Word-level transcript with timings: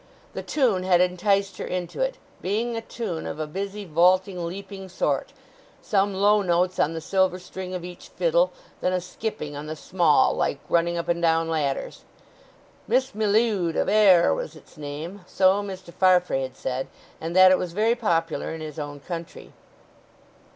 The 0.33 0.41
tune 0.41 0.81
had 0.81 0.99
enticed 0.99 1.57
her 1.59 1.65
into 1.67 2.01
it; 2.01 2.17
being 2.41 2.75
a 2.75 2.81
tune 2.81 3.27
of 3.27 3.39
a 3.39 3.45
busy, 3.45 3.85
vaulting, 3.85 4.43
leaping 4.47 4.89
sort—some 4.89 6.15
low 6.15 6.41
notes 6.41 6.79
on 6.79 6.95
the 6.95 7.01
silver 7.01 7.37
string 7.37 7.75
of 7.75 7.85
each 7.85 8.07
fiddle, 8.07 8.51
then 8.79 8.93
a 8.93 8.99
skipping 8.99 9.55
on 9.55 9.67
the 9.67 9.75
small, 9.75 10.33
like 10.33 10.57
running 10.67 10.97
up 10.97 11.07
and 11.07 11.21
down 11.21 11.49
ladders—"Miss 11.49 13.13
M'Leod 13.13 13.75
of 13.75 13.89
Ayr" 13.89 14.33
was 14.33 14.55
its 14.55 14.75
name, 14.75 15.21
so 15.27 15.61
Mr. 15.61 15.93
Farfrae 15.93 16.41
had 16.41 16.57
said, 16.57 16.87
and 17.21 17.35
that 17.35 17.51
it 17.51 17.59
was 17.59 17.73
very 17.73 17.93
popular 17.93 18.51
in 18.55 18.61
his 18.61 18.79
own 18.79 18.99
country. 19.01 19.53